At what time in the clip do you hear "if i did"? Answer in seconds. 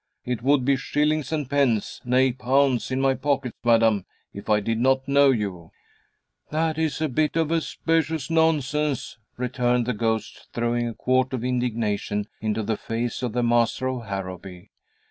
4.33-4.79